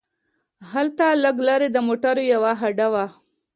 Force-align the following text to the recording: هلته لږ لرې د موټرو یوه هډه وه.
هلته 0.71 1.05
لږ 1.23 1.37
لرې 1.47 1.67
د 1.71 1.77
موټرو 1.87 2.23
یوه 2.33 2.51
هډه 2.61 2.87
وه. 2.93 3.05